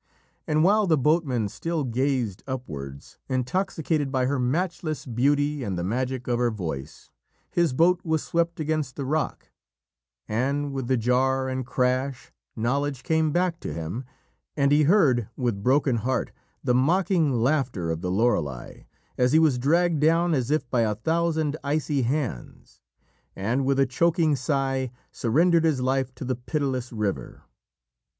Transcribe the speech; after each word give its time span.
And 0.47 0.63
while 0.63 0.87
the 0.87 0.97
boatman 0.97 1.47
still 1.47 1.83
gazed 1.83 2.41
upwards, 2.47 3.19
intoxicated 3.29 4.11
by 4.11 4.25
her 4.25 4.39
matchless 4.39 5.05
beauty 5.05 5.63
and 5.63 5.77
the 5.77 5.83
magic 5.83 6.27
of 6.27 6.39
her 6.39 6.49
voice, 6.49 7.11
his 7.51 7.71
boat 7.71 8.01
was 8.03 8.23
swept 8.23 8.59
against 8.59 8.95
the 8.95 9.05
rock, 9.05 9.51
and, 10.27 10.73
with 10.73 10.87
the 10.87 10.97
jar 10.97 11.47
and 11.47 11.67
crash, 11.67 12.31
knowledge 12.55 13.03
came 13.03 13.31
back 13.31 13.59
to 13.59 13.71
him, 13.75 14.03
and 14.57 14.71
he 14.71 14.85
heard, 14.85 15.29
with 15.37 15.61
broken 15.61 15.97
heart, 15.97 16.31
the 16.63 16.73
mocking 16.73 17.31
laughter 17.35 17.91
of 17.91 18.01
the 18.01 18.09
Lorelei 18.09 18.85
as 19.19 19.33
he 19.33 19.37
was 19.37 19.59
dragged 19.59 19.99
down 19.99 20.33
as 20.33 20.49
if 20.49 20.67
by 20.71 20.81
a 20.81 20.95
thousand 20.95 21.57
icy 21.63 22.01
hands, 22.01 22.81
and, 23.35 23.65
with 23.65 23.79
a 23.79 23.85
choking 23.85 24.35
sigh, 24.35 24.89
surrendered 25.11 25.63
his 25.63 25.79
life 25.79 26.11
to 26.15 26.25
the 26.25 26.33
pitiless 26.35 26.91
river. 26.91 27.43